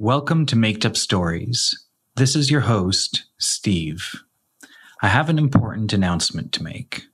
[0.00, 1.86] Welcome to Maked Up Stories.
[2.14, 4.14] This is your host, Steve.
[5.02, 7.06] I have an important announcement to make.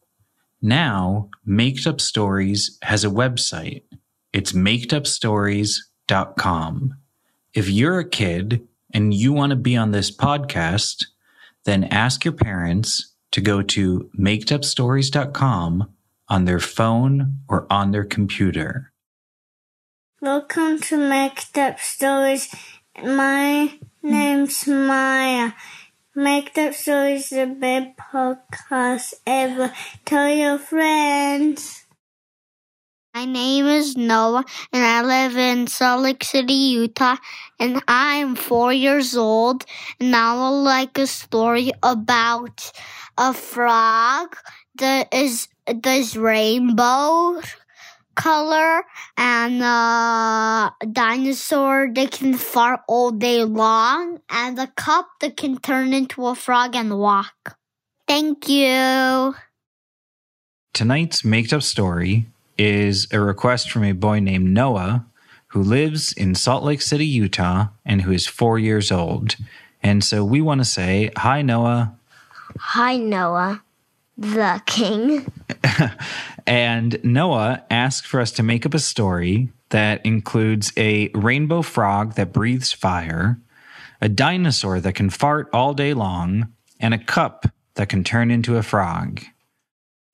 [0.60, 3.84] Now, Maked Up Stories has a website.
[4.34, 6.94] It's makedupstories.com.
[7.54, 11.06] If you're a kid and you want to be on this podcast,
[11.64, 15.90] then ask your parents to go to makedupstories.com
[16.28, 18.92] on their phone or on their computer.
[20.24, 22.48] Welcome to Maked Up Stories.
[22.96, 25.52] My name's Maya.
[26.14, 29.70] Maked Up Stories is the best podcast ever.
[30.06, 31.84] Tell your friends.
[33.14, 37.16] My name is Noah, and I live in Salt Lake City, Utah,
[37.60, 39.66] and I am four years old.
[40.00, 42.72] And I would like a story about
[43.18, 44.36] a frog
[44.76, 47.42] that is this rainbow
[48.14, 48.82] color
[49.16, 55.92] and a dinosaur that can fart all day long and a cup that can turn
[55.92, 57.56] into a frog and walk.
[58.06, 59.34] Thank you.
[60.72, 62.26] Tonight's made up Story
[62.58, 65.06] is a request from a boy named Noah
[65.48, 69.36] who lives in Salt Lake City, Utah, and who is four years old.
[69.82, 71.96] And so we want to say, Hi, Noah.
[72.58, 73.62] Hi, Noah,
[74.16, 75.30] the king.
[76.46, 82.14] And Noah asked for us to make up a story that includes a rainbow frog
[82.14, 83.40] that breathes fire,
[84.00, 88.56] a dinosaur that can fart all day long, and a cup that can turn into
[88.56, 89.22] a frog.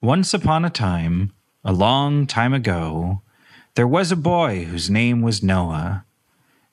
[0.00, 1.32] Once upon a time,
[1.64, 3.22] a long time ago,
[3.74, 6.04] there was a boy whose name was Noah.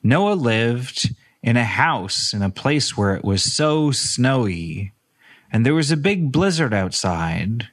[0.02, 4.92] Noah lived in a house in a place where it was so snowy,
[5.52, 7.68] and there was a big blizzard outside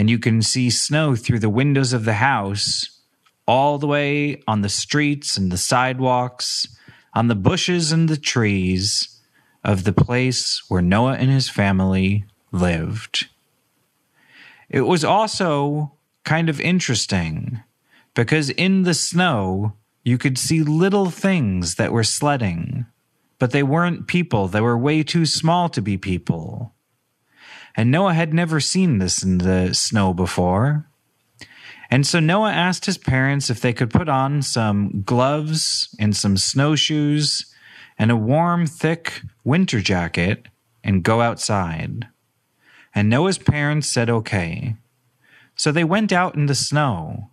[0.00, 3.00] and you can see snow through the windows of the house,
[3.46, 6.66] all the way on the streets and the sidewalks,
[7.12, 9.20] on the bushes and the trees
[9.62, 13.28] of the place where Noah and his family lived.
[14.70, 15.92] It was also
[16.24, 17.60] kind of interesting
[18.14, 22.86] because in the snow, you could see little things that were sledding,
[23.38, 24.48] but they weren't people.
[24.48, 26.72] They were way too small to be people
[27.76, 30.86] and Noah had never seen this in the snow before.
[31.90, 36.36] And so Noah asked his parents if they could put on some gloves and some
[36.36, 37.52] snowshoes
[37.98, 40.46] and a warm, thick winter jacket
[40.84, 42.08] and go outside.
[42.94, 44.76] And Noah's parents said okay.
[45.56, 47.30] So they went out in the snow.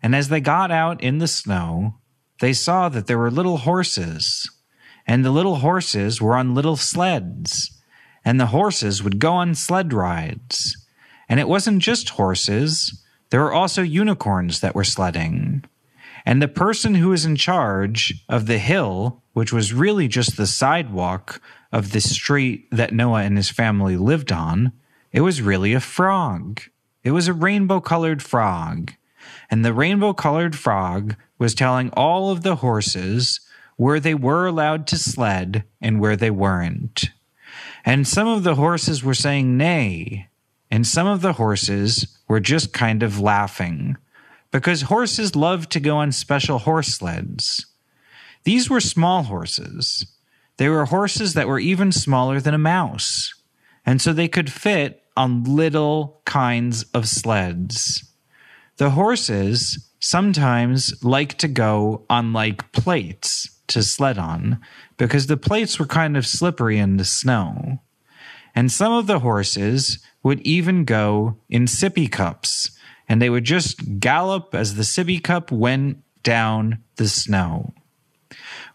[0.00, 1.96] And as they got out in the snow,
[2.40, 4.48] they saw that there were little horses.
[5.06, 7.77] And the little horses were on little sleds
[8.28, 10.76] and the horses would go on sled rides.
[11.30, 15.64] And it wasn't just horses, there were also unicorns that were sledding.
[16.26, 20.46] And the person who was in charge of the hill, which was really just the
[20.46, 21.40] sidewalk
[21.72, 24.72] of the street that Noah and his family lived on,
[25.10, 26.60] it was really a frog.
[27.02, 28.92] It was a rainbow colored frog.
[29.50, 33.40] And the rainbow colored frog was telling all of the horses
[33.76, 37.08] where they were allowed to sled and where they weren't.
[37.88, 40.28] And some of the horses were saying nay,
[40.70, 43.96] and some of the horses were just kind of laughing,
[44.50, 47.64] because horses love to go on special horse sleds.
[48.44, 50.04] These were small horses.
[50.58, 53.32] They were horses that were even smaller than a mouse,
[53.86, 58.04] and so they could fit on little kinds of sleds.
[58.76, 64.60] The horses sometimes like to go on like plates to sled on
[64.96, 67.80] because the plates were kind of slippery in the snow.
[68.54, 72.72] And some of the horses would even go in sippy cups,
[73.08, 77.72] and they would just gallop as the sippy cup went down the snow.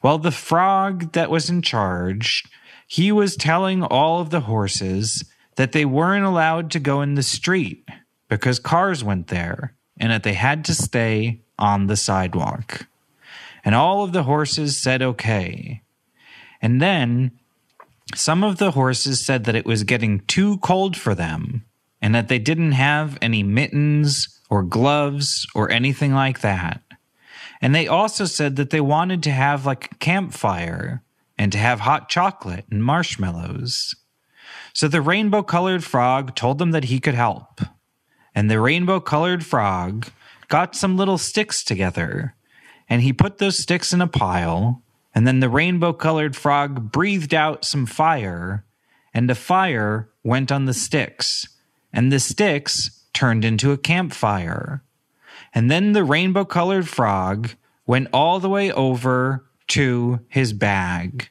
[0.02, 2.44] Well, the frog that was in charge,
[2.88, 5.26] he was telling all of the horses
[5.56, 7.88] that they weren't allowed to go in the street
[8.28, 12.88] because cars went there and that they had to stay on the sidewalk.
[13.64, 15.82] And all of the horses said okay.
[16.62, 17.32] And then
[18.16, 21.66] some of the horses said that it was getting too cold for them
[22.02, 26.82] and that they didn't have any mittens or gloves or anything like that.
[27.62, 31.02] And they also said that they wanted to have like a campfire
[31.38, 33.96] and to have hot chocolate and marshmallows.
[34.74, 37.62] So the rainbow colored frog told them that he could help.
[38.36, 40.08] And the rainbow colored frog
[40.50, 42.36] got some little sticks together
[42.90, 44.84] and he put those sticks in a pile
[45.16, 48.66] and then the rainbow colored frog breathed out some fire,
[49.14, 51.48] and the fire went on the sticks,
[51.92, 54.84] and the sticks turned into a campfire.
[55.54, 57.52] And then the rainbow colored frog
[57.86, 61.30] went all the way over to his bag.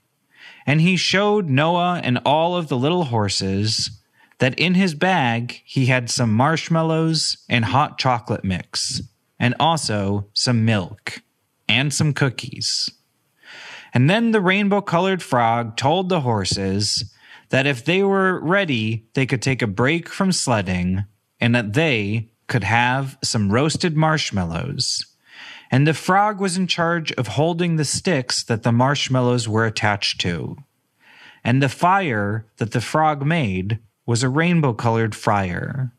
[0.64, 3.90] And he showed Noah and all of the little horses
[4.38, 9.02] that in his bag he had some marshmallows and hot chocolate mix,
[9.40, 11.20] and also some milk
[11.68, 12.90] and some cookies.
[13.94, 17.12] And then the rainbow colored frog told the horses
[17.50, 21.04] that if they were ready, they could take a break from sledding
[21.40, 25.04] and that they could have some roasted marshmallows.
[25.70, 30.20] And the frog was in charge of holding the sticks that the marshmallows were attached
[30.22, 30.56] to.
[31.44, 35.92] And the fire that the frog made was a rainbow colored fire.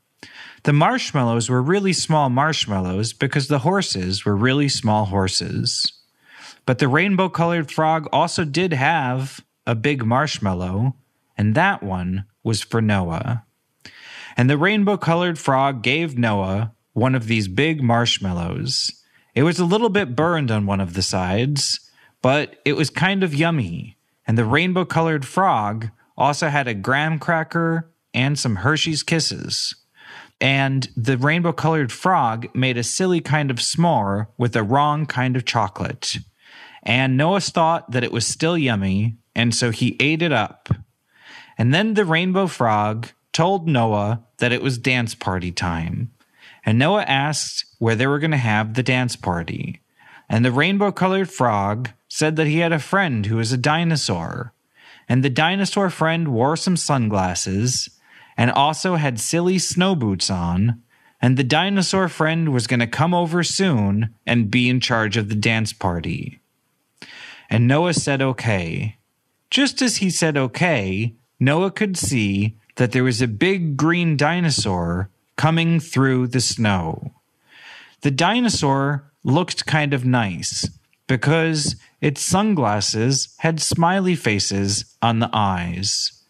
[0.64, 5.92] The marshmallows were really small marshmallows because the horses were really small horses.
[6.66, 10.96] But the rainbow colored frog also did have a big marshmallow,
[11.38, 13.44] and that one was for Noah.
[14.38, 18.90] And the rainbow colored frog gave Noah one of these big marshmallows.
[19.36, 23.22] It was a little bit burned on one of the sides, but it was kind
[23.22, 23.98] of yummy.
[24.26, 29.76] And the rainbow colored frog also had a graham cracker and some Hershey's Kisses.
[30.44, 35.38] And the rainbow colored frog made a silly kind of s'more with the wrong kind
[35.38, 36.18] of chocolate.
[36.84, 40.68] And Noah thought that it was still yummy, and so he ate it up.
[41.58, 46.12] And then the rainbow frog told Noah that it was dance party time.
[46.66, 49.80] And Noah asked where they were going to have the dance party.
[50.28, 54.54] And the rainbow colored frog said that he had a friend who was a dinosaur.
[55.08, 57.88] And the dinosaur friend wore some sunglasses
[58.38, 60.82] and also had silly snow boots on.
[61.22, 65.30] And the dinosaur friend was going to come over soon and be in charge of
[65.30, 66.40] the dance party.
[67.50, 68.98] And Noah said, okay.
[69.50, 75.10] Just as he said, okay, Noah could see that there was a big green dinosaur
[75.36, 77.14] coming through the snow.
[78.02, 80.68] The dinosaur looked kind of nice
[81.08, 86.23] because its sunglasses had smiley faces on the eyes.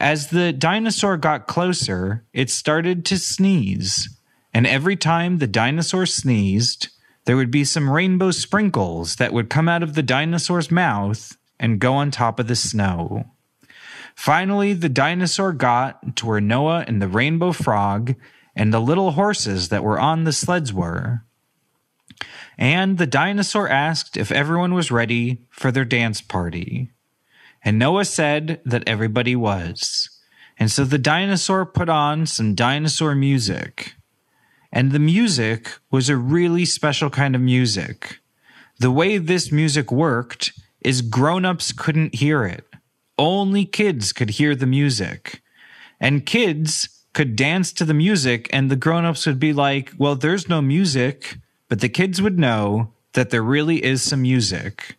[0.00, 4.08] As the dinosaur got closer, it started to sneeze.
[4.52, 6.88] And every time the dinosaur sneezed,
[7.24, 11.80] there would be some rainbow sprinkles that would come out of the dinosaur's mouth and
[11.80, 13.24] go on top of the snow.
[14.14, 18.14] Finally, the dinosaur got to where Noah and the rainbow frog
[18.54, 21.24] and the little horses that were on the sleds were.
[22.56, 26.90] And the dinosaur asked if everyone was ready for their dance party.
[27.66, 30.08] And Noah said that everybody was.
[30.56, 33.94] And so the dinosaur put on some dinosaur music.
[34.70, 38.20] And the music was a really special kind of music.
[38.78, 42.64] The way this music worked is grown ups couldn't hear it.
[43.18, 45.42] Only kids could hear the music.
[45.98, 50.14] And kids could dance to the music, and the grown ups would be like, well,
[50.14, 51.38] there's no music.
[51.68, 54.98] But the kids would know that there really is some music.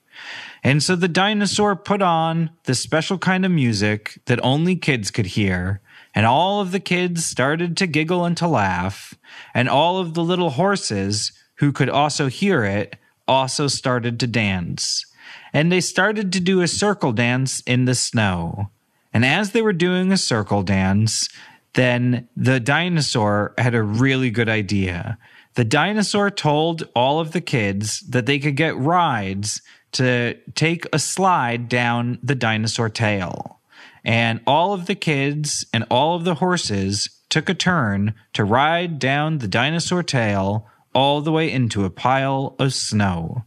[0.63, 5.27] And so the dinosaur put on the special kind of music that only kids could
[5.27, 5.81] hear.
[6.13, 9.13] And all of the kids started to giggle and to laugh.
[9.53, 12.95] And all of the little horses who could also hear it
[13.27, 15.05] also started to dance.
[15.53, 18.69] And they started to do a circle dance in the snow.
[19.13, 21.29] And as they were doing a circle dance,
[21.73, 25.17] then the dinosaur had a really good idea.
[25.55, 29.61] The dinosaur told all of the kids that they could get rides
[29.93, 33.59] to take a slide down the dinosaur tail.
[34.03, 38.99] And all of the kids and all of the horses took a turn to ride
[38.99, 43.43] down the dinosaur tail all the way into a pile of snow.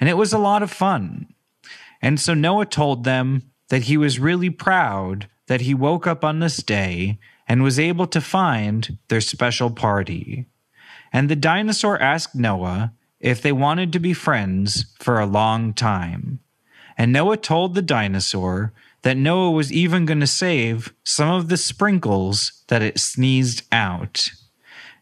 [0.00, 1.32] And it was a lot of fun.
[2.00, 6.40] And so Noah told them that he was really proud that he woke up on
[6.40, 10.46] this day and was able to find their special party.
[11.12, 12.92] And the dinosaur asked Noah
[13.22, 16.40] if they wanted to be friends for a long time.
[16.98, 21.56] And Noah told the dinosaur that Noah was even going to save some of the
[21.56, 24.28] sprinkles that it sneezed out.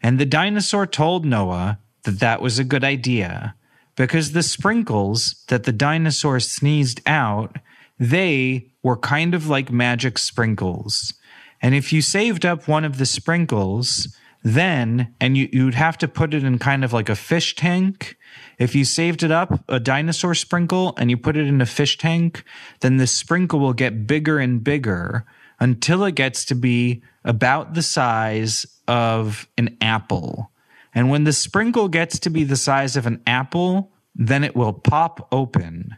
[0.02, 3.54] And the dinosaur told Noah that that was a good idea
[3.96, 7.56] because the sprinkles that the dinosaur sneezed out,
[7.98, 11.12] they were kind of like magic sprinkles.
[11.60, 16.08] And if you saved up one of the sprinkles, then, and you, you'd have to
[16.08, 18.16] put it in kind of like a fish tank.
[18.58, 21.98] If you saved it up, a dinosaur sprinkle, and you put it in a fish
[21.98, 22.44] tank,
[22.80, 25.26] then the sprinkle will get bigger and bigger
[25.58, 30.50] until it gets to be about the size of an apple.
[30.94, 34.72] And when the sprinkle gets to be the size of an apple, then it will
[34.72, 35.96] pop open.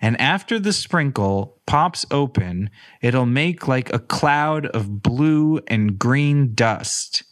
[0.00, 6.54] And after the sprinkle pops open, it'll make like a cloud of blue and green
[6.54, 7.22] dust.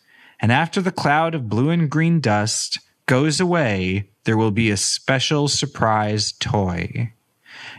[0.44, 4.76] And after the cloud of blue and green dust goes away, there will be a
[4.76, 7.14] special surprise toy.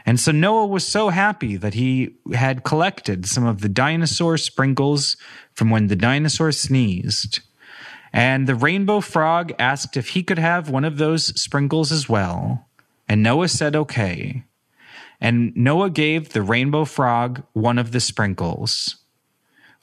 [0.03, 5.15] And so Noah was so happy that he had collected some of the dinosaur sprinkles
[5.53, 7.41] from when the dinosaur sneezed.
[8.11, 12.67] And the rainbow frog asked if he could have one of those sprinkles as well.
[13.07, 14.43] And Noah said, okay.
[15.21, 18.95] And Noah gave the rainbow frog one of the sprinkles.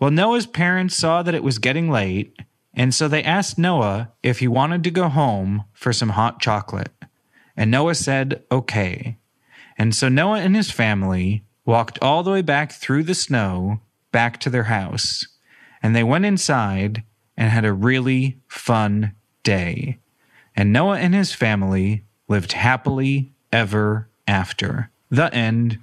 [0.01, 2.37] Well, Noah's parents saw that it was getting late,
[2.75, 6.93] and so they asked Noah if he wanted to go home for some hot chocolate.
[7.57, 9.19] And Noah said, okay.
[9.77, 14.41] And so Noah and his family walked all the way back through the snow back
[14.41, 15.27] to their house.
[15.83, 17.03] And they went inside
[17.37, 19.99] and had a really fun day.
[20.57, 24.91] And Noah and his family lived happily ever after.
[25.11, 25.79] The end.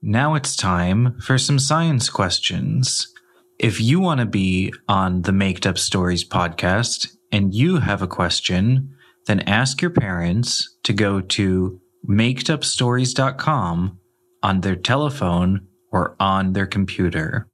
[0.00, 3.12] Now it's time for some science questions.
[3.58, 8.06] If you want to be on the Maked Up Stories podcast and you have a
[8.06, 8.94] question,
[9.26, 13.98] then ask your parents to go to makedupstories.com
[14.44, 17.48] on their telephone or on their computer.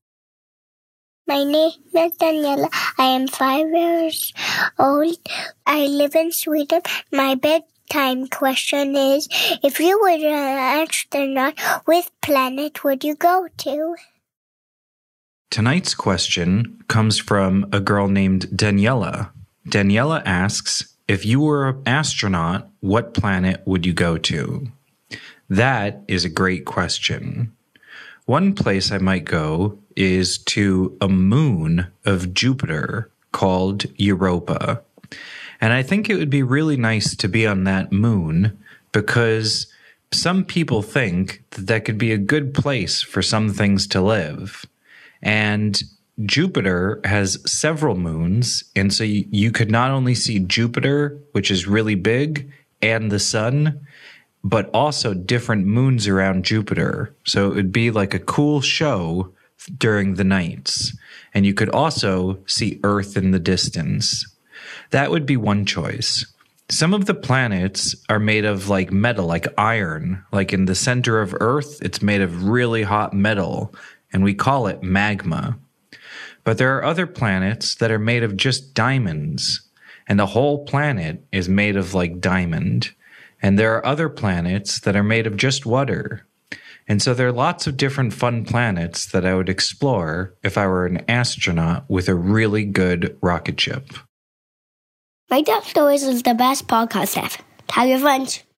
[1.27, 2.69] My name is Daniela.
[2.99, 4.35] I am five years
[4.79, 5.17] old.
[5.67, 6.83] I live in Sweden.
[7.13, 9.27] My bedtime question is
[9.63, 13.97] if you were an astronaut, which planet would you go to?
[15.55, 19.31] Tonight's question comes from a girl named Daniela.
[19.69, 24.67] Daniela asks if you were an astronaut, what planet would you go to?
[25.49, 27.53] That is a great question.
[28.25, 34.83] One place I might go is to a moon of Jupiter called Europa.
[35.61, 38.59] And I think it would be really nice to be on that moon
[38.91, 39.69] because
[40.13, 44.67] some people think that that could be a good place for some things to live.
[45.25, 45.83] And
[46.25, 51.67] Jupiter has several moons, and so you, you, could not only see Jupiter, which is
[51.67, 53.85] really big, and the sun,
[54.45, 57.15] but also different moons around Jupiter.
[57.25, 59.33] So it would be like a cool show
[59.79, 60.97] during the nights.
[61.33, 64.25] And you could also see Earth in the distance.
[64.91, 66.27] That would be one choice.
[66.71, 70.25] Some of the planets are made of like metal, like iron.
[70.33, 73.75] Like in the center of Earth, it's made of really hot metal,
[74.15, 75.59] and we call it magma.
[76.45, 79.69] But there are other planets that are made of just diamonds,
[80.07, 82.93] and the whole planet is made of like diamond.
[83.43, 86.27] And there are other planets that are made of just water.
[86.87, 90.67] And so there are lots of different fun planets that I would explore if I
[90.67, 93.89] were an astronaut with a really good rocket ship.
[95.31, 97.43] Maked Up Stories is the best podcast ever.
[97.67, 98.54] Tell your.